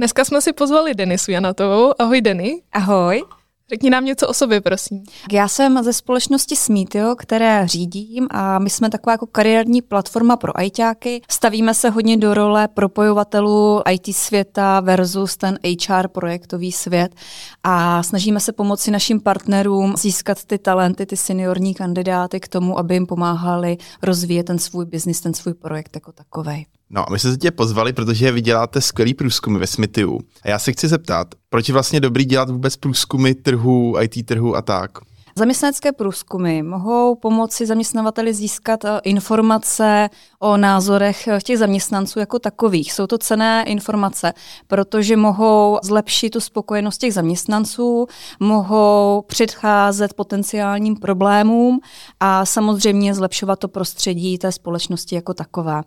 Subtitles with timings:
[0.00, 1.92] Dneska jsme si pozvali Denisu Janatovou.
[1.98, 2.62] Ahoj, Deny.
[2.72, 3.24] Ahoj.
[3.70, 5.04] Řekni nám něco o sobě, prosím.
[5.32, 10.62] Já jsem ze společnosti Smeetio, které řídím a my jsme taková jako kariérní platforma pro
[10.62, 11.22] ITáky.
[11.30, 17.14] Stavíme se hodně do role propojovatelů IT světa versus ten HR projektový svět
[17.62, 22.94] a snažíme se pomoci našim partnerům získat ty talenty, ty seniorní kandidáty k tomu, aby
[22.94, 26.66] jim pomáhali rozvíjet ten svůj biznis, ten svůj projekt jako takovej.
[26.92, 30.20] No a my jsme se tě pozvali, protože vy děláte skvělý průzkumy ve Smithiu.
[30.42, 34.56] A já se chci zeptat, proč je vlastně dobrý dělat vůbec průzkumy trhu, IT trhu
[34.56, 34.90] a tak?
[35.36, 42.92] Zaměstnanecké průzkumy mohou pomoci zaměstnavateli získat eh, informace o názorech eh, těch zaměstnanců jako takových.
[42.92, 44.32] Jsou to cené informace,
[44.66, 48.06] protože mohou zlepšit tu spokojenost těch zaměstnanců,
[48.40, 51.80] mohou předcházet potenciálním problémům
[52.20, 55.82] a samozřejmě zlepšovat to prostředí té společnosti jako takové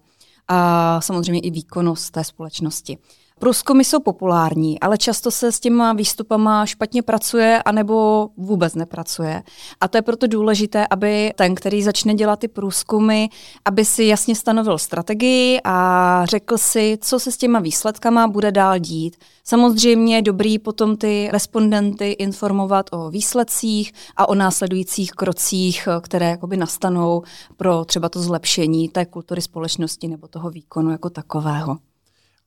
[0.48, 2.98] a samozřejmě i výkonnost té společnosti.
[3.44, 9.44] Průzkumy jsou populární, ale často se s těma výstupama špatně pracuje anebo vůbec nepracuje.
[9.82, 13.26] A to je proto důležité, aby ten, který začne dělat ty průzkumy,
[13.66, 18.80] aby si jasně stanovil strategii a řekl si, co se s těma výsledkama bude dál
[18.80, 19.16] dít.
[19.44, 26.58] Samozřejmě je dobrý potom ty respondenty informovat o výsledcích a o následujících krocích, které jakoby
[26.58, 27.24] nastanou
[27.58, 31.78] pro třeba to zlepšení té kultury společnosti nebo toho výkonu jako takového.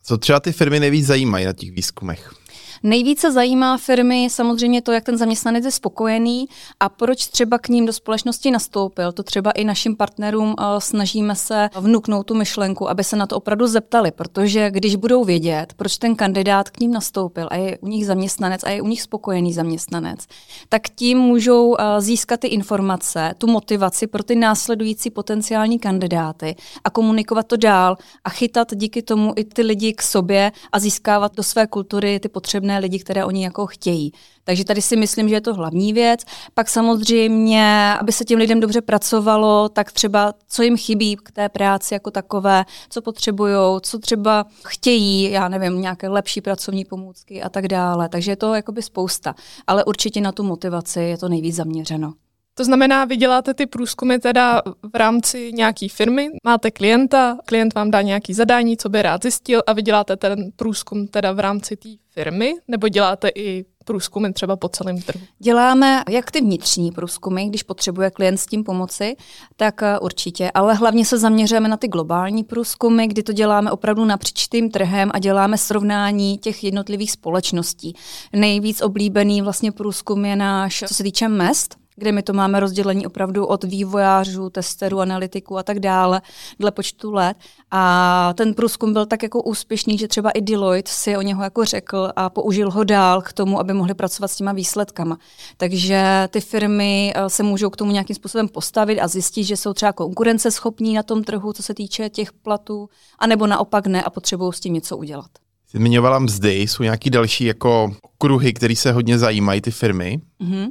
[0.06, 2.34] Co třeba ty firmy nejvíc zajímají na těch výzkumech?
[2.82, 6.48] Nejvíce zajímá firmy samozřejmě to, jak ten zaměstnanec je spokojený
[6.80, 9.12] a proč třeba k ním do společnosti nastoupil.
[9.12, 13.36] To třeba i našim partnerům uh, snažíme se vnuknout tu myšlenku, aby se na to
[13.36, 17.88] opravdu zeptali, protože když budou vědět, proč ten kandidát k ním nastoupil a je u
[17.88, 20.26] nich zaměstnanec a je u nich spokojený zaměstnanec,
[20.68, 26.90] tak tím můžou uh, získat ty informace, tu motivaci pro ty následující potenciální kandidáty a
[26.90, 31.42] komunikovat to dál a chytat díky tomu i ty lidi k sobě a získávat do
[31.42, 34.12] své kultury ty potřebné lidi, které oni jako chtějí.
[34.44, 36.20] Takže tady si myslím, že je to hlavní věc.
[36.54, 41.48] Pak samozřejmě, aby se těm lidem dobře pracovalo, tak třeba co jim chybí k té
[41.48, 47.48] práci jako takové, co potřebují, co třeba chtějí, já nevím, nějaké lepší pracovní pomůcky a
[47.48, 48.08] tak dále.
[48.08, 49.34] Takže je to jakoby spousta.
[49.66, 52.12] Ale určitě na tu motivaci je to nejvíc zaměřeno.
[52.58, 54.62] To znamená, vy děláte ty průzkumy teda
[54.92, 59.62] v rámci nějaké firmy, máte klienta, klient vám dá nějaký zadání, co by rád zjistil
[59.66, 64.56] a vy děláte ten průzkum teda v rámci té firmy, nebo děláte i průzkumy třeba
[64.56, 65.20] po celém trhu?
[65.38, 69.16] Děláme jak ty vnitřní průzkumy, když potřebuje klient s tím pomoci,
[69.56, 74.04] tak eh, určitě, ale hlavně se zaměřujeme na ty globální průzkumy, kdy to děláme opravdu
[74.04, 77.94] napříč tím trhem a děláme srovnání těch jednotlivých společností.
[78.32, 83.06] Nejvíc oblíbený vlastně průzkum je náš, co se týče mest, kde my to máme rozdělení
[83.06, 86.22] opravdu od vývojářů, testerů, analytiků a tak dále,
[86.58, 87.36] dle počtu let.
[87.70, 91.64] A ten průzkum byl tak jako úspěšný, že třeba i Deloitte si o něho jako
[91.64, 95.18] řekl a použil ho dál k tomu, aby mohli pracovat s těma výsledkama.
[95.56, 99.72] Takže ty firmy eh, se můžou k tomu nějakým způsobem postavit a zjistit, že jsou
[99.72, 104.52] třeba konkurenceschopní na tom trhu, co se týče těch platů, anebo naopak ne a potřebují
[104.52, 105.30] s tím něco udělat.
[105.70, 110.20] Zmiňovala mzdy, jsou nějaký další jako kruhy, které se hodně zajímají ty firmy?
[110.40, 110.66] Uh,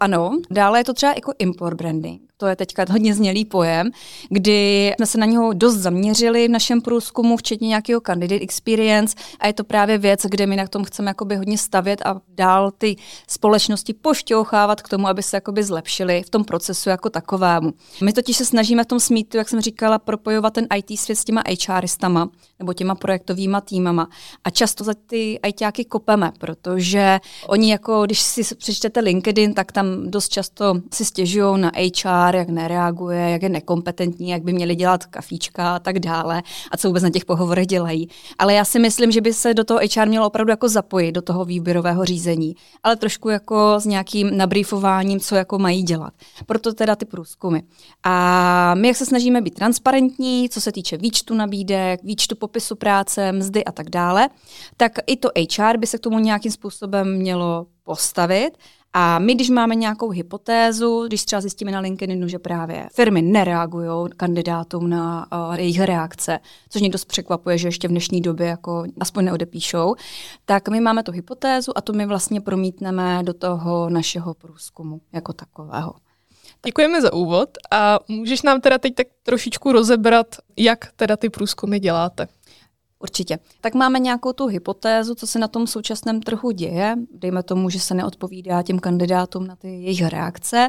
[0.00, 2.22] ano, dále je to třeba jako import branding.
[2.38, 3.90] To je teďka hodně znělý pojem,
[4.28, 9.46] kdy jsme se na něho dost zaměřili v našem průzkumu, včetně nějakého candidate experience a
[9.46, 12.96] je to právě věc, kde my na tom chceme jakoby hodně stavět a dál ty
[13.28, 17.72] společnosti pošťouchávat k tomu, aby se jakoby zlepšili v tom procesu jako takovému.
[18.02, 21.24] My totiž se snažíme v tom smítu, jak jsem říkala, propojovat ten IT svět s
[21.24, 22.28] těma HRistama
[22.58, 24.08] nebo těma projektovýma týmama
[24.44, 29.72] a často za ty ITáky kopeme, protože oni jako, když si přečte čtete LinkedIn, tak
[29.72, 34.74] tam dost často si stěžují na HR, jak nereaguje, jak je nekompetentní, jak by měli
[34.74, 38.08] dělat kafíčka a tak dále a co vůbec na těch pohovorech dělají.
[38.38, 41.22] Ale já si myslím, že by se do toho HR mělo opravdu jako zapojit, do
[41.22, 46.12] toho výběrového řízení, ale trošku jako s nějakým nabrýfováním, co jako mají dělat.
[46.46, 47.58] Proto teda ty průzkumy.
[48.04, 53.32] A my, jak se snažíme být transparentní, co se týče výčtu nabídek, výčtu popisu práce,
[53.32, 54.28] mzdy a tak dále,
[54.76, 58.50] tak i to HR by se k tomu nějakým způsobem mělo postavit.
[58.98, 64.10] A my, když máme nějakou hypotézu, když třeba zjistíme na LinkedInu, že právě firmy nereagují
[64.16, 66.38] kandidátům na uh, jejich reakce,
[66.68, 69.94] což mě dost překvapuje, že ještě v dnešní době jako aspoň neodepíšou,
[70.44, 75.32] tak my máme tu hypotézu a to my vlastně promítneme do toho našeho průzkumu jako
[75.32, 75.94] takového.
[76.66, 80.26] Děkujeme za úvod a můžeš nám teda teď tak trošičku rozebrat,
[80.56, 82.28] jak teda ty průzkumy děláte.
[82.98, 83.38] Určitě.
[83.60, 86.96] Tak máme nějakou tu hypotézu, co se na tom současném trhu děje.
[87.14, 90.68] Dejme tomu, že se neodpovídá těm kandidátům na ty jejich reakce.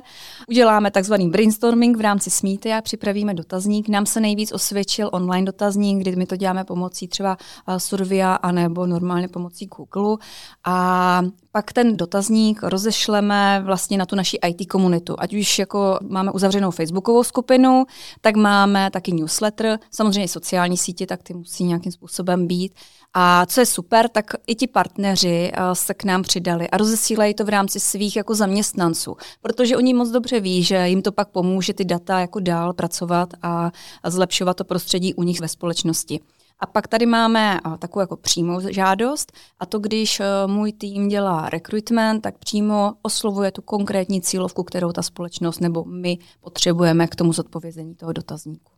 [0.49, 3.89] Uděláme takzvaný brainstorming v rámci Smeety a připravíme dotazník.
[3.89, 7.37] Nám se nejvíc osvědčil online dotazník, kdy my to děláme pomocí třeba
[7.77, 10.17] Survia anebo normálně pomocí Google.
[10.65, 11.21] A
[11.57, 15.15] pak ten dotazník rozešleme vlastně na tu naši IT komunitu.
[15.17, 17.85] Ať už jako máme uzavřenou facebookovou skupinu,
[18.21, 22.73] tak máme taky newsletter, samozřejmě sociální sítě, tak ty musí nějakým způsobem být.
[23.13, 27.33] A co je super, tak i ti partneři eh, se k nám přidali a rozesílají
[27.33, 31.29] to v rámci svých jako zaměstnanců, protože oni moc dobře ví, že jim to pak
[31.29, 33.71] pomůže ty data jako dál pracovat a
[34.05, 36.19] zlepšovat to prostředí u nich ve společnosti.
[36.59, 41.49] A pak tady máme takovou jako přímou žádost a to, když e, můj tým dělá
[41.49, 47.33] recruitment, tak přímo oslovuje tu konkrétní cílovku, kterou ta společnost nebo my potřebujeme k tomu
[47.33, 48.71] zodpovězení toho dotazníku.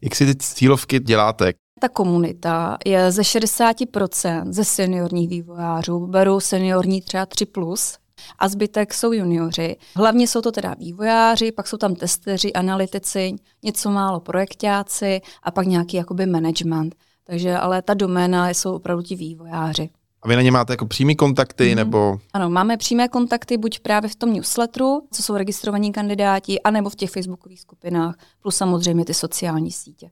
[0.00, 1.52] Jak si ty cílovky děláte?
[1.80, 7.98] Ta komunita je ze 60% ze seniorních vývojářů, berou seniorní třeba 3+, plus,
[8.38, 9.76] a zbytek jsou junioři.
[9.96, 15.66] Hlavně jsou to teda vývojáři, pak jsou tam testeři, analytici, něco málo projektáci a pak
[15.66, 16.94] nějaký jakoby management.
[17.30, 19.90] Takže ale ta doména jsou opravdu ti vývojáři.
[20.22, 21.76] A vy na ně máte jako přímý kontakty, mm-hmm.
[21.76, 22.18] nebo?
[22.32, 26.96] Ano, máme přímé kontakty buď právě v tom newsletteru, co jsou registrovaní kandidáti, anebo v
[26.96, 30.10] těch facebookových skupinách, plus samozřejmě ty sociální sítě.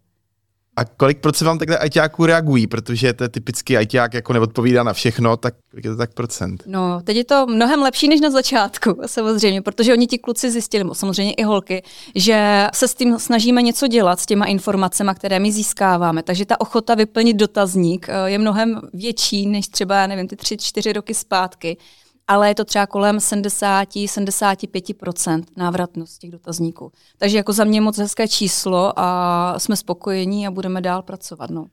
[0.78, 2.66] A kolik procent vám takhle ITáků reagují?
[2.66, 6.62] Protože to je typicky ITák jako neodpovídá na všechno, tak kolik je to tak procent?
[6.66, 10.84] No, teď je to mnohem lepší než na začátku, samozřejmě, protože oni ti kluci zjistili,
[10.92, 11.82] samozřejmě i holky,
[12.14, 16.22] že se s tím snažíme něco dělat, s těma informacemi, které my získáváme.
[16.22, 20.56] Takže ta ochota vyplnit dotazník eh, je mnohem větší než třeba, já nevím, ty tři,
[20.56, 21.76] čtyři roky zpátky
[22.28, 26.92] ale je to třeba kolem 70-75% návratnost těch dotazníků.
[27.18, 31.50] Takže jako za mě moc hezké číslo a jsme spokojení a budeme dál pracovat.
[31.50, 31.66] No.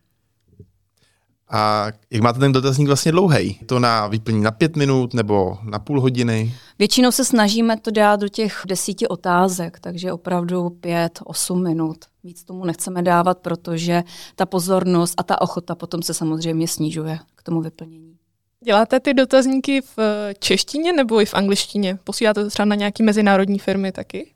[1.50, 3.60] A jak máte ten dotazník vlastně dlouhý?
[3.66, 6.56] To na vyplnění na pět minut nebo na půl hodiny?
[6.80, 11.98] Většinou se snažíme to dát do těch desíti otázek, takže opravdu pět, osm minut.
[12.24, 14.04] Víc tomu nechceme dávat, protože
[14.36, 18.18] ta pozornost a ta ochota potom se samozřejmě snižuje k tomu vyplnění.
[18.64, 19.98] Děláte ty dotazníky v
[20.40, 22.00] češtině nebo i v angličtině?
[22.04, 24.34] Posíláte to třeba na nějaké mezinárodní firmy taky?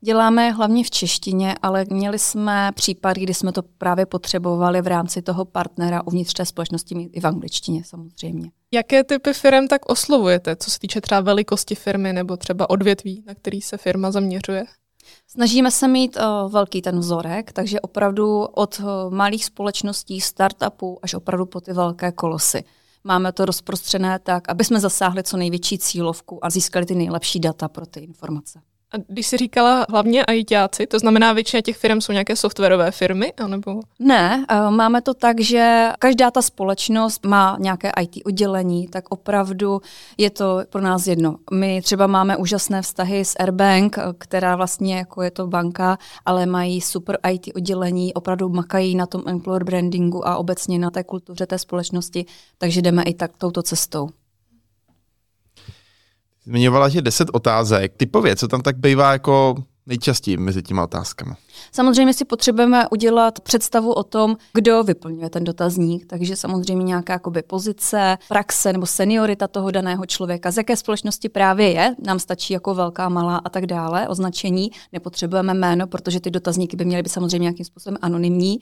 [0.00, 5.22] Děláme hlavně v češtině, ale měli jsme případ, kdy jsme to právě potřebovali v rámci
[5.22, 8.50] toho partnera uvnitř té společnosti i v angličtině samozřejmě.
[8.72, 13.34] Jaké typy firm tak oslovujete, co se týče třeba velikosti firmy nebo třeba odvětví, na
[13.34, 14.64] který se firma zaměřuje?
[15.28, 21.14] Snažíme se mít uh, velký ten vzorek, takže opravdu od uh, malých společností, startupů až
[21.14, 22.64] opravdu po ty velké kolosy.
[23.06, 27.68] Máme to rozprostřené tak, aby jsme zasáhli co největší cílovku a získali ty nejlepší data
[27.68, 28.60] pro ty informace.
[28.94, 33.32] A když jsi říkala hlavně ITáci, to znamená většina těch firm jsou nějaké softwarové firmy?
[33.32, 33.80] Anebo?
[33.98, 39.80] Ne, eh, máme to tak, že každá ta společnost má nějaké IT oddělení, tak opravdu
[40.18, 41.36] je to pro nás jedno.
[41.52, 46.46] My třeba máme úžasné vztahy s Airbank, eh, která vlastně jako je to banka, ale
[46.46, 51.46] mají super IT oddělení, opravdu makají na tom employer brandingu a obecně na té kultuře
[51.46, 52.26] té společnosti,
[52.58, 54.08] takže jdeme i tak touto cestou.
[56.46, 57.92] Zmiňovala, že 10 otázek.
[57.96, 59.54] Typově, co tam tak bývá jako
[59.86, 61.32] nejčastěji mezi těma otázkami?
[61.72, 67.42] Samozřejmě si potřebujeme udělat představu o tom, kdo vyplňuje ten dotazník, takže samozřejmě nějaká jakoby
[67.42, 72.74] pozice, praxe nebo seniorita toho daného člověka, z jaké společnosti právě je, nám stačí jako
[72.74, 77.44] velká, malá a tak dále, označení, nepotřebujeme jméno, protože ty dotazníky by měly být samozřejmě
[77.44, 78.58] nějakým způsobem anonymní.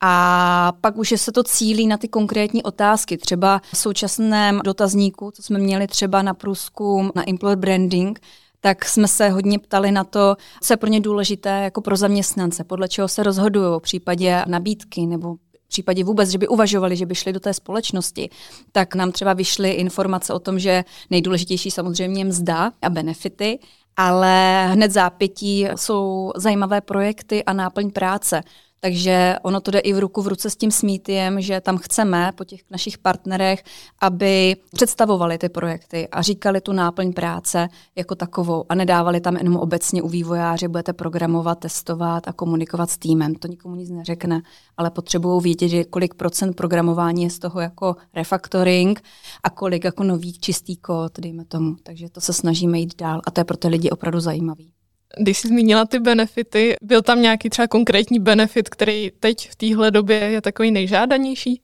[0.00, 3.18] A pak už se to cílí na ty konkrétní otázky.
[3.18, 8.20] Třeba v současném dotazníku, co jsme měli třeba na průzkum na employer branding,
[8.60, 12.64] tak jsme se hodně ptali na to, co je pro ně důležité jako pro zaměstnance,
[12.64, 15.36] podle čeho se rozhodují v případě nabídky nebo
[15.74, 18.30] případě vůbec, že by uvažovali, že by šli do té společnosti,
[18.72, 23.58] tak nám třeba vyšly informace o tom, že nejdůležitější samozřejmě mzda a benefity,
[23.96, 28.42] ale hned zápětí jsou zajímavé projekty a náplň práce.
[28.84, 32.32] Takže ono to jde i v ruku v ruce s tím smítiem, že tam chceme
[32.34, 33.64] po těch našich partnerech,
[34.00, 39.56] aby představovali ty projekty a říkali tu náplň práce jako takovou a nedávali tam jenom
[39.56, 43.34] obecně u vývojáře, budete programovat, testovat a komunikovat s týmem.
[43.34, 44.42] To nikomu nic neřekne,
[44.76, 49.02] ale potřebují vědět, že kolik procent programování je z toho jako refactoring
[49.42, 51.76] a kolik jako nový čistý kód, dejme tomu.
[51.82, 54.72] Takže to se snažíme jít dál a to je pro ty lidi opravdu zajímavý.
[55.18, 59.90] Když jsi zmínila ty benefity, byl tam nějaký třeba konkrétní benefit, který teď v téhle
[59.90, 61.60] době je takový nejžádanější?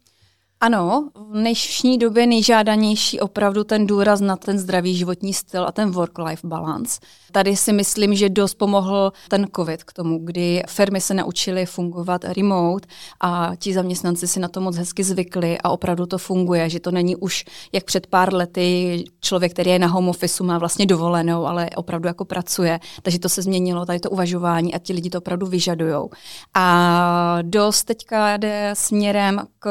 [0.62, 5.90] Ano, v dnešní době nejžádanější opravdu ten důraz na ten zdravý životní styl a ten
[5.90, 7.00] work-life balance.
[7.32, 12.24] Tady si myslím, že dost pomohl ten covid k tomu, kdy firmy se naučily fungovat
[12.24, 12.88] remote
[13.20, 16.90] a ti zaměstnanci si na to moc hezky zvykli a opravdu to funguje, že to
[16.90, 21.46] není už jak před pár lety člověk, který je na home office, má vlastně dovolenou,
[21.46, 22.80] ale opravdu jako pracuje.
[23.02, 26.08] Takže to se změnilo, tady to uvažování a ti lidi to opravdu vyžadují.
[26.54, 29.70] A dost teďka jde směrem k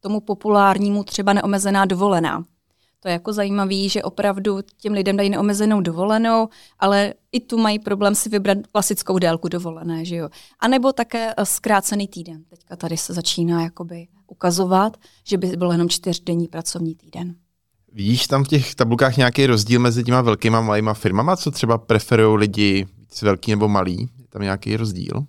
[0.00, 2.44] tomu populárnímu třeba neomezená dovolená.
[3.00, 7.78] To je jako zajímavé, že opravdu těm lidem dají neomezenou dovolenou, ale i tu mají
[7.78, 10.28] problém si vybrat klasickou délku dovolené, že jo.
[10.60, 12.44] A nebo také eh, zkrácený týden.
[12.50, 17.34] Teďka tady se začíná jakoby ukazovat, že by byl jenom čtyřdenní pracovní týden.
[17.92, 21.78] Vidíš tam v těch tabulkách nějaký rozdíl mezi těma velkýma a malýma firmama, co třeba
[21.78, 24.00] preferují lidi víc velký nebo malý?
[24.18, 25.26] Je tam nějaký rozdíl?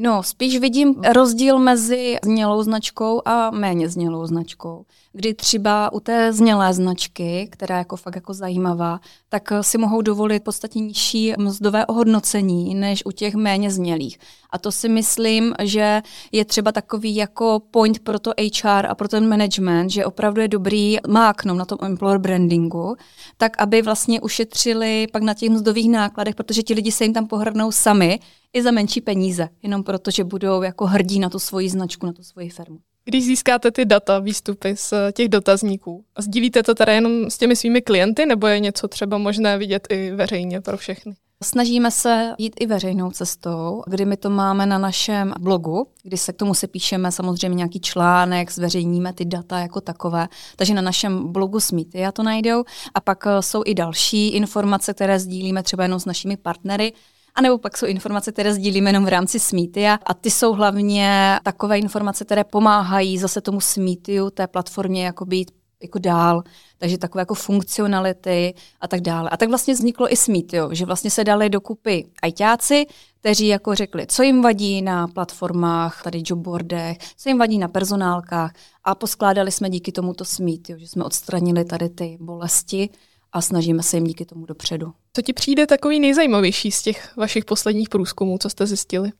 [0.00, 4.84] No, spíš vidím rozdíl mezi znělou značkou a méně znělou značkou.
[5.12, 10.02] Kdy třeba u té znělé značky, která je jako fakt jako zajímavá, tak si mohou
[10.02, 14.18] dovolit podstatně nižší mzdové ohodnocení než u těch méně znělých.
[14.50, 16.02] A to si myslím, že
[16.32, 20.48] je třeba takový jako point pro to HR a pro ten management, že opravdu je
[20.48, 22.96] dobrý máknout na tom employer brandingu,
[23.36, 27.26] tak aby vlastně ušetřili pak na těch mzdových nákladech, protože ti lidi se jim tam
[27.26, 28.20] pohrnou sami,
[28.52, 32.12] i za menší peníze, jenom proto, že budou jako hrdí na tu svoji značku, na
[32.12, 32.78] tu svoji firmu.
[33.04, 37.56] Když získáte ty data, výstupy z těch dotazníků, a sdílíte to teda jenom s těmi
[37.56, 41.14] svými klienty, nebo je něco třeba možné vidět i veřejně pro všechny?
[41.42, 46.32] Snažíme se jít i veřejnou cestou, kdy my to máme na našem blogu, kdy se
[46.32, 51.32] k tomu se píšeme samozřejmě nějaký článek, zveřejníme ty data jako takové, takže na našem
[51.32, 52.64] blogu Smity já to najdou
[52.94, 56.92] a pak jsou i další informace, které sdílíme třeba jenom s našimi partnery,
[57.38, 61.38] a nebo pak jsou informace, které sdílíme jenom v rámci Smeetia a ty jsou hlavně
[61.42, 65.50] takové informace, které pomáhají zase tomu Smeetiu, té platformě jako být
[65.82, 66.42] jako dál,
[66.78, 69.30] takže takové jako funkcionality a tak dále.
[69.30, 72.86] A tak vlastně vzniklo i Smeetio, že vlastně se dali dokupy ajťáci,
[73.20, 78.52] kteří jako řekli, co jim vadí na platformách, tady jobboardech, co jim vadí na personálkách
[78.84, 82.88] a poskládali jsme díky tomuto Smeetio, že jsme odstranili tady ty bolesti
[83.32, 84.92] a snažíme se jim díky tomu dopředu.
[85.18, 89.12] Co ti přijde takový nejzajímavější z těch vašich posledních průzkumů, co jste zjistili?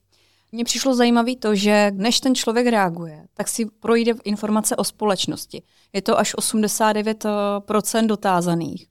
[0.53, 5.63] Mně přišlo zajímavé to, že než ten člověk reaguje, tak si projde informace o společnosti.
[5.93, 8.87] Je to až 89% dotázaných.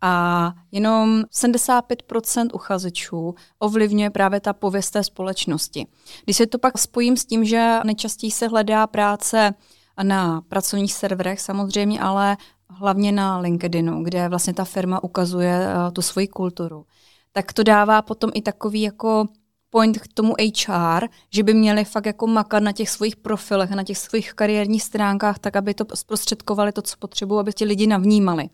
[0.00, 5.86] A jenom 75% uchazečů ovlivňuje právě ta pověst té společnosti.
[6.24, 9.54] Když se to pak spojím s tím, že nejčastěji se hledá práce
[10.02, 12.36] na pracovních serverech samozřejmě, ale
[12.78, 16.86] hlavně na LinkedInu, kde vlastně ta firma ukazuje uh, tu svoji kulturu,
[17.32, 19.28] tak to dává potom i takový jako
[19.70, 20.34] point k tomu
[20.68, 24.82] HR, že by měli fakt jako makat na těch svých profilech, na těch svých kariérních
[24.82, 28.48] stránkách, tak aby to zprostředkovali to, co potřebují, aby ti lidi navnímali.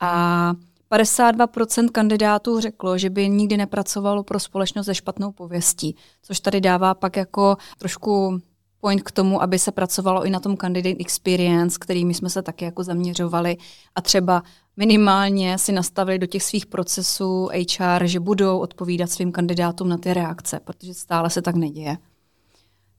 [0.00, 0.52] A
[0.90, 6.94] 52% kandidátů řeklo, že by nikdy nepracovalo pro společnost se špatnou pověstí, což tady dává
[6.94, 8.40] pak jako trošku
[8.80, 12.64] point k tomu, aby se pracovalo i na tom candidate experience, kterými jsme se taky
[12.64, 13.56] jako zaměřovali
[13.94, 14.42] a třeba
[14.76, 20.14] minimálně si nastavili do těch svých procesů HR, že budou odpovídat svým kandidátům na ty
[20.14, 21.96] reakce, protože stále se tak neděje.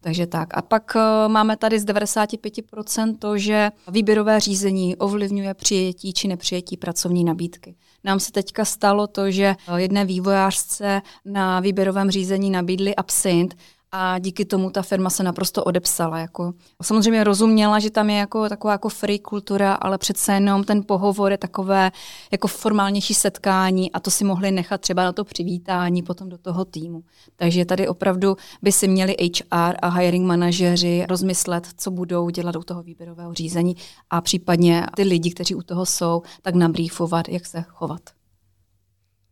[0.02, 0.58] Takže tak.
[0.58, 6.78] A pak uh, máme tady z 95% to, že výběrové řízení ovlivňuje přijetí či nepřijetí
[6.78, 7.76] pracovní nabídky.
[8.04, 13.56] Nám se teďka stalo to, že jedné vývojářce na výběrovém řízení nabídli absint
[13.92, 16.20] a díky tomu ta firma se naprosto odepsala.
[16.20, 16.54] Jako.
[16.84, 21.32] Samozřejmě rozuměla, že tam je jako taková jako free kultura, ale přece jenom ten pohovor
[21.32, 21.92] je takové
[22.32, 26.66] jako formálnější setkání a to si mohli nechat třeba na to přivítání potom do toho
[26.66, 27.04] týmu.
[27.36, 32.64] Takže tady opravdu by si měli HR a hiring manažeři rozmyslet, co budou dělat u
[32.64, 33.76] toho výběrového řízení
[34.10, 38.02] a případně ty lidi, kteří u toho jsou, tak nabrýfovat, jak se chovat.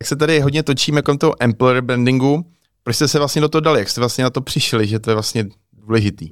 [0.01, 2.45] Jak se tady hodně točíme kolem toho employer brandingu,
[2.87, 3.79] proč jste se vlastně do toho dali?
[3.79, 6.29] Jak jste vlastně na to přišli, že to je vlastně důležitý?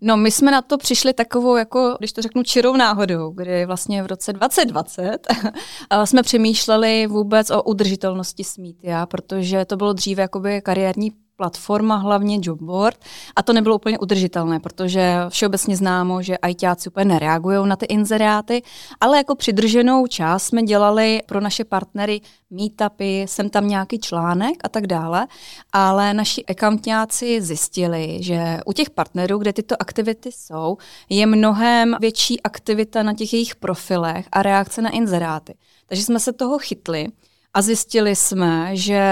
[0.00, 4.02] No, my jsme na to přišli takovou, jako, když to řeknu, čirou náhodou, kdy vlastně
[4.02, 5.18] v roce 2020
[6.04, 12.98] jsme přemýšleli vůbec o udržitelnosti Smítia, protože to bylo dříve jakoby kariérní platforma, hlavně jobboard,
[13.36, 18.62] a to nebylo úplně udržitelné, protože všeobecně známo, že ITáci úplně nereagují na ty inzeráty,
[19.00, 22.20] ale jako přidrženou část jsme dělali pro naše partnery
[22.50, 25.26] meetupy, jsem tam nějaký článek a tak dále,
[25.72, 30.76] ale naši accountňáci zjistili, že u těch partnerů, kde tyto aktivity jsou,
[31.08, 35.54] je mnohem větší aktivita na těch jejich profilech a reakce na inzeráty.
[35.86, 37.06] Takže jsme se toho chytli
[37.54, 39.02] a zjistili jsme, že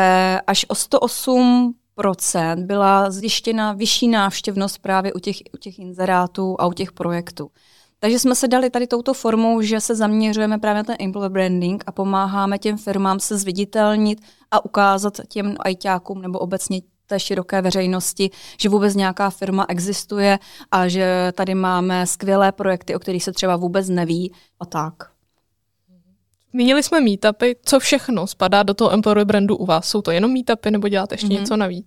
[0.46, 1.74] až o 108
[2.56, 7.50] byla zjištěna vyšší návštěvnost právě u těch, u těch inzerátů a u těch projektů.
[7.98, 11.84] Takže jsme se dali tady touto formou, že se zaměřujeme právě na ten employer branding
[11.86, 18.30] a pomáháme těm firmám se zviditelnit a ukázat těm ajťákům nebo obecně té široké veřejnosti,
[18.58, 20.38] že vůbec nějaká firma existuje
[20.70, 24.94] a že tady máme skvělé projekty, o kterých se třeba vůbec neví a tak.
[26.52, 27.52] Zmínili jsme meetupy.
[27.62, 29.88] Co všechno spadá do toho employer brandu u vás?
[29.88, 31.40] Jsou to jenom meetupy nebo děláte ještě mm-hmm.
[31.40, 31.86] něco navíc?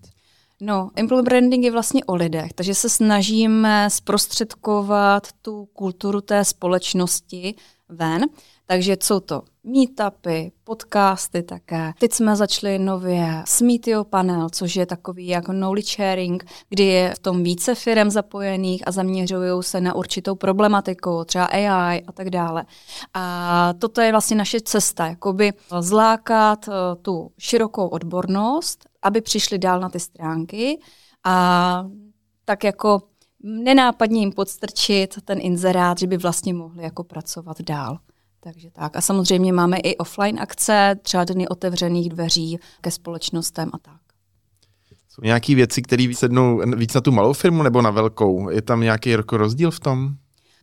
[0.62, 7.56] No, employer branding je vlastně o lidech, takže se snažíme zprostředkovat tu kulturu té společnosti
[7.90, 8.26] ven.
[8.66, 11.94] Takže jsou to meetupy, podcasty také.
[12.00, 17.20] Teď jsme začali nově Smeetio panel, což je takový jako knowledge sharing, kdy je v
[17.20, 22.66] tom více firm zapojených a zaměřují se na určitou problematiku, třeba AI a tak dále.
[23.14, 29.80] A toto je vlastně naše cesta, jakoby zlákat eh, tu širokou odbornost, aby přišli dál
[29.80, 30.80] na ty stránky
[31.24, 31.86] a
[32.46, 33.02] tak jako
[33.44, 38.00] nenápadně jim podstrčit ten inzerát, že by vlastně mohli jako pracovat dál.
[38.44, 38.96] Takže tak.
[38.96, 44.02] A samozřejmě máme i offline akce, třeba dny otevřených dveří ke společnostem a tak.
[45.10, 48.50] Jsou nějaké věci, které sednou víc na tu malou firmu nebo na velkou?
[48.50, 50.10] Je tam nějaký rozdíl v tom?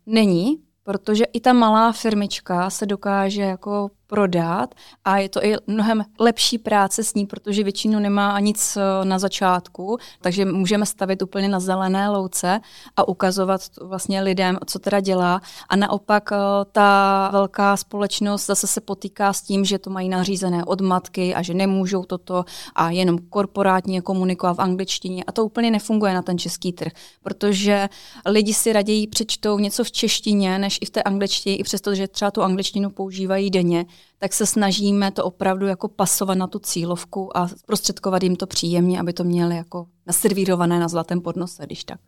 [0.07, 4.75] Není, protože i ta malá firmička se dokáže jako prodat
[5.05, 9.19] a je to i mnohem lepší práce s ní, protože většinou nemá nic eh, na
[9.19, 12.61] začátku, takže můžeme stavit úplně na zelené louce
[12.97, 15.41] a ukazovat vlastně lidem, co teda dělá.
[15.69, 16.37] A naopak eh,
[16.73, 21.43] ta velká společnost zase se potýká s tím, že to mají nařízené od matky a
[21.43, 26.39] že nemůžou toto a jenom korporátně komunikovat v angličtině a to úplně nefunguje na ten
[26.39, 27.89] český trh, protože
[28.27, 32.09] lidi si raději přečtou něco v češtině, než i v té angličtině, i přesto, že
[32.09, 33.87] třeba tu angličtinu používají denně,
[34.19, 39.01] tak se snažíme to opravdu jako pasovat na tu cílovku a prostředkovat jim to příjemně,
[39.01, 42.01] aby to měli jako naservírované na zlatém podnose, když tak.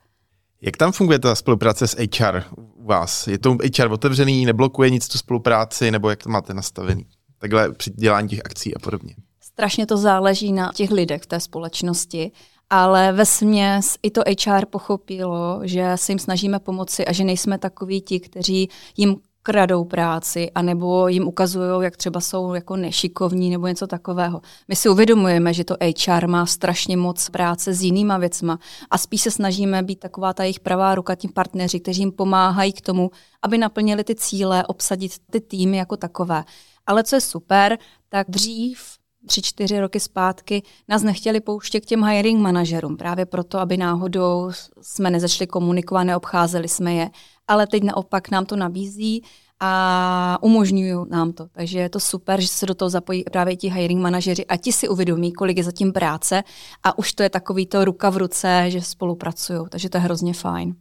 [0.60, 3.26] Jak tam funguje ta spolupráce s HR u vás?
[3.26, 7.06] Je to HR otevřený, neblokuje nic tu spolupráci, nebo jak to máte nastavený?
[7.38, 9.14] Takhle při dělání těch akcí a podobně.
[9.40, 12.32] Strašně to záleží na těch lidech v té společnosti,
[12.70, 17.58] ale ve směs i to HR pochopilo, že se jim snažíme pomoci a že nejsme
[17.58, 23.66] takoví ti, kteří jim kradou práci, anebo jim ukazují, jak třeba jsou jako nešikovní nebo
[23.66, 24.40] něco takového.
[24.68, 25.76] My si uvědomujeme, že to
[26.06, 28.58] HR má strašně moc práce s jinýma věcma
[28.90, 32.72] a spíš se snažíme být taková ta jejich pravá ruka, tím partneři, kteří jim pomáhají
[32.72, 33.10] k tomu,
[33.42, 36.44] aby naplnili ty cíle, obsadit ty týmy jako takové.
[36.86, 37.78] Ale co je super,
[38.08, 38.78] tak dřív
[39.26, 44.50] tři, čtyři roky zpátky nás nechtěli pouštět k těm hiring manažerům, právě proto, aby náhodou
[44.80, 47.10] jsme nezačali komunikovat, neobcházeli jsme je
[47.48, 49.22] ale teď naopak nám to nabízí
[49.60, 51.46] a umožňují nám to.
[51.52, 54.72] Takže je to super, že se do toho zapojí právě ti hiring manažeři a ti
[54.72, 56.42] si uvědomí, kolik je zatím práce
[56.82, 59.60] a už to je takový to ruka v ruce, že spolupracují.
[59.68, 60.74] Takže to je hrozně fajn.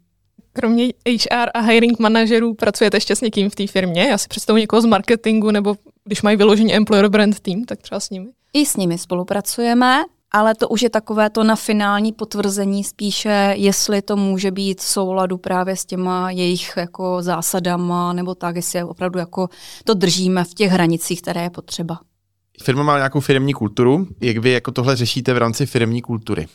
[0.54, 4.08] Kromě HR a hiring manažerů pracujete ještě s někým v té firmě?
[4.08, 8.00] Já si představuji někoho z marketingu, nebo když mají vyložený employer brand team, tak třeba
[8.00, 8.28] s nimi.
[8.54, 14.02] I s nimi spolupracujeme ale to už je takové to na finální potvrzení spíše, jestli
[14.02, 19.20] to může být v souladu právě s těma jejich jako zásadama, nebo tak, jestli opravdu
[19.20, 19.50] jako
[19.84, 22.00] to držíme v těch hranicích, které je potřeba.
[22.64, 24.08] Firma má nějakou firmní kulturu.
[24.22, 26.48] Jak vy jako tohle řešíte v rámci firmní kultury?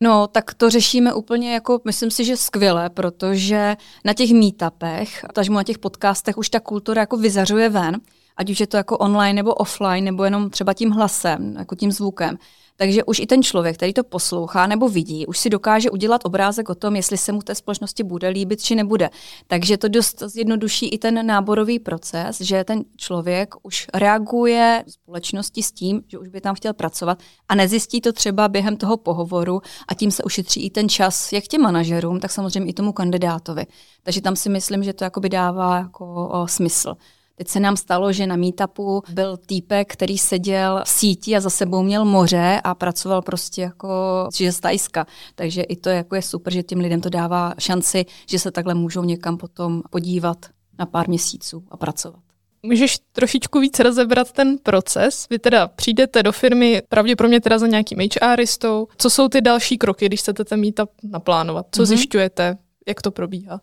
[0.00, 5.50] No, tak to řešíme úplně jako, myslím si, že skvěle, protože na těch meetupech, takže
[5.50, 8.00] na těch podcastech už ta kultura jako vyzařuje ven
[8.36, 11.92] ať už je to jako online nebo offline, nebo jenom třeba tím hlasem, jako tím
[11.92, 12.38] zvukem.
[12.78, 16.68] Takže už i ten člověk, který to poslouchá nebo vidí, už si dokáže udělat obrázek
[16.68, 19.10] o tom, jestli se mu té společnosti bude líbit či nebude.
[19.46, 25.72] Takže to dost zjednoduší i ten náborový proces, že ten člověk už reaguje společnosti s
[25.72, 27.18] tím, že už by tam chtěl pracovat
[27.48, 31.44] a nezjistí to třeba během toho pohovoru a tím se ušetří i ten čas jak
[31.44, 33.66] těm manažerům, tak samozřejmě i tomu kandidátovi.
[34.02, 36.94] Takže tam si myslím, že to jakoby dává jako smysl.
[37.38, 41.50] Teď se nám stalo, že na meetupu byl týpek, který seděl v síti a za
[41.50, 43.88] sebou měl moře a pracoval prostě jako,
[44.34, 45.06] že z Tajska.
[45.34, 48.74] Takže i to jako je super, že těm lidem to dává šanci, že se takhle
[48.74, 50.46] můžou někam potom podívat
[50.78, 52.20] na pár měsíců a pracovat.
[52.62, 55.26] Můžeš trošičku víc rozebrat ten proces?
[55.30, 58.88] Vy teda přijdete do firmy, pravděpodobně teda za nějakým HRistou.
[58.98, 61.66] Co jsou ty další kroky, když chcete ten meetup naplánovat?
[61.72, 61.86] Co mm-hmm.
[61.86, 62.58] zjišťujete?
[62.88, 63.60] Jak to probíhá?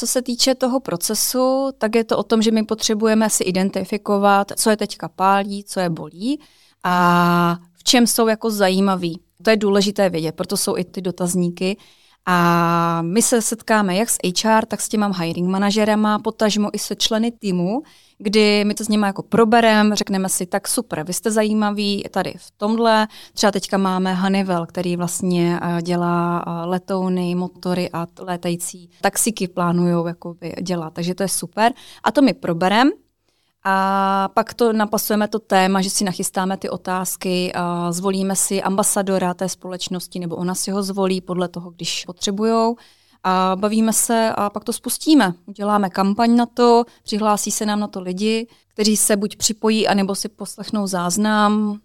[0.00, 4.52] Co se týče toho procesu, tak je to o tom, že my potřebujeme si identifikovat,
[4.56, 6.40] co je teďka pálí, co je bolí
[6.84, 9.20] a v čem jsou jako zajímaví.
[9.42, 11.76] To je důležité vědět, proto jsou i ty dotazníky.
[12.26, 16.96] A my se setkáme jak s HR, tak s těma hiring manažerama, potažmo i se
[16.96, 17.82] členy týmu,
[18.18, 22.34] kdy my to s nimi jako proberem, řekneme si, tak super, vy jste zajímaví tady
[22.36, 23.08] v tomhle.
[23.32, 30.14] Třeba teďka máme Honeywell, který vlastně eh, dělá eh, letouny, motory a létající taxiky plánují
[30.60, 31.72] dělat, takže to je super.
[32.04, 32.90] A to my proberem,
[33.64, 39.34] a pak to napasujeme to téma, že si nachystáme ty otázky, a zvolíme si ambasadora
[39.34, 42.76] té společnosti, nebo ona si ho zvolí podle toho, když potřebujou.
[43.24, 45.34] A bavíme se a pak to spustíme.
[45.46, 50.14] Uděláme kampaň na to, přihlásí se nám na to lidi, kteří se buď připojí, anebo
[50.14, 51.80] si poslechnou záznam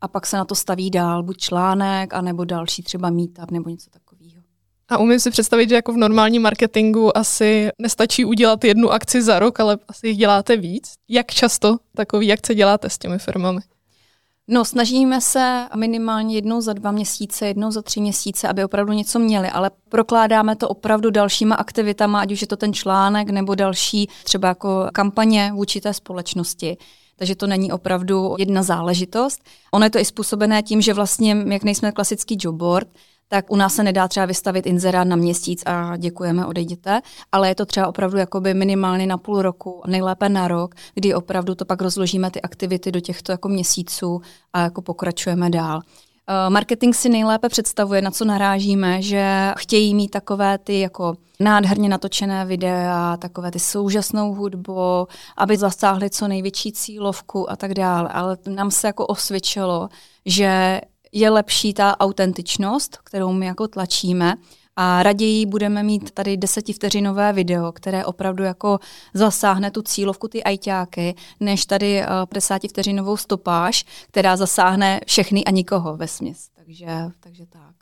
[0.00, 3.90] a pak se na to staví dál, buď článek, anebo další třeba meetup nebo něco
[3.90, 4.07] takového.
[4.88, 9.38] A umím si představit, že jako v normálním marketingu asi nestačí udělat jednu akci za
[9.38, 10.92] rok, ale asi jich děláte víc.
[11.08, 13.60] Jak často takový akce děláte s těmi firmami?
[14.50, 19.18] No, snažíme se minimálně jednou za dva měsíce, jednou za tři měsíce, aby opravdu něco
[19.18, 24.08] měli, ale prokládáme to opravdu dalšíma aktivitama, ať už je to ten článek nebo další
[24.24, 26.76] třeba jako kampaně vůči té společnosti.
[27.16, 29.40] Takže to není opravdu jedna záležitost.
[29.72, 32.88] Ono je to i způsobené tím, že vlastně, jak nejsme klasický jobboard,
[33.28, 37.00] tak u nás se nedá třeba vystavit inzerát na měsíc a děkujeme, odejděte,
[37.32, 41.54] ale je to třeba opravdu jakoby minimálně na půl roku, nejlépe na rok, kdy opravdu
[41.54, 44.20] to pak rozložíme ty aktivity do těchto jako měsíců
[44.52, 45.80] a jako pokračujeme dál.
[46.30, 51.88] Eh, marketing si nejlépe představuje, na co narážíme, že chtějí mít takové ty jako nádherně
[51.88, 58.08] natočené videa, takové ty soužasnou hudbu, aby zasáhli co největší cílovku a tak dále.
[58.08, 59.88] Ale nám se jako osvědčilo,
[60.26, 60.80] že
[61.12, 64.34] je lepší ta autentičnost, kterou my jako tlačíme,
[64.80, 68.78] a raději budeme mít tady desetivteřinové video, které opravdu jako
[69.14, 75.50] zasáhne tu cílovku, ty ajťáky, než tady 50 eh, vteřinovou stopáž, která zasáhne všechny a
[75.50, 76.48] nikoho ve směs.
[76.56, 76.86] Takže,
[77.20, 77.74] takže tak.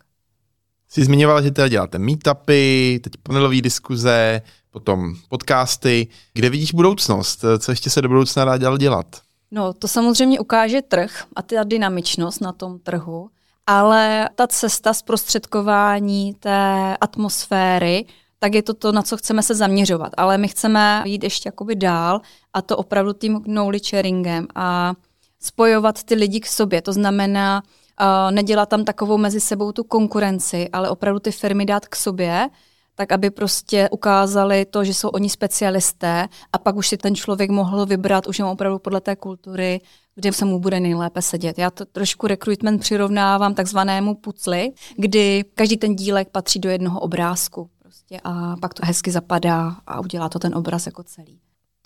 [0.88, 6.06] Jsi zmiňovala, že teda děláte meetupy, teď panelové diskuze, potom podcasty.
[6.34, 7.44] Kde vidíš budoucnost?
[7.58, 9.25] Co ještě se do budoucna dá dělat?
[9.50, 13.30] No, to samozřejmě ukáže trh a ta dynamičnost na tom trhu,
[13.66, 18.06] ale ta cesta zprostředkování té atmosféry,
[18.38, 20.12] tak je to to, na co chceme se zaměřovat.
[20.16, 22.20] Ale my chceme jít ještě jakoby dál
[22.54, 24.94] a to opravdu tím knowledge sharingem a
[25.40, 26.82] spojovat ty lidi k sobě.
[26.82, 27.62] To znamená,
[28.00, 32.48] uh, nedělat tam takovou mezi sebou tu konkurenci, ale opravdu ty firmy dát k sobě
[32.96, 37.50] tak aby prostě ukázali to, že jsou oni specialisté a pak už si ten člověk
[37.50, 39.80] mohl vybrat už opravdu podle té kultury,
[40.14, 41.58] kde se mu bude nejlépe sedět.
[41.58, 47.70] Já to trošku recruitment přirovnávám takzvanému pucli, kdy každý ten dílek patří do jednoho obrázku
[47.82, 51.38] prostě a pak to hezky zapadá a udělá to ten obraz jako celý.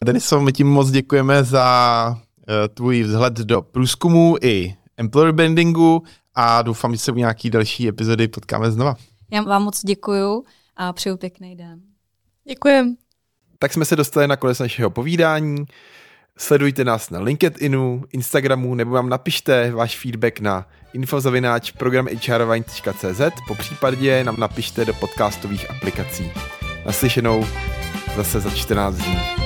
[0.04, 6.02] Deniso, my tím moc děkujeme za uh, tvůj vzhled do průzkumu i employer brandingu
[6.34, 8.96] a doufám, že se u nějaký další epizody potkáme znova.
[9.32, 10.44] Já vám moc děkuju
[10.80, 11.80] a přeju pěkný den.
[12.48, 12.96] Děkujem.
[13.58, 15.64] Tak jsme se dostali na konec našeho povídání.
[16.38, 24.24] Sledujte nás na LinkedInu, Instagramu nebo vám napište váš feedback na infozavináč programhrvine.cz po případě
[24.24, 26.32] nám napište do podcastových aplikací.
[26.86, 27.46] Naslyšenou
[28.16, 29.39] zase za 14 dní.